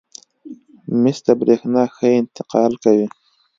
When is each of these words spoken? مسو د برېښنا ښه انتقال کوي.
مسو 1.01 1.21
د 1.25 1.29
برېښنا 1.39 1.83
ښه 1.95 2.07
انتقال 2.19 2.71
کوي. 2.83 3.07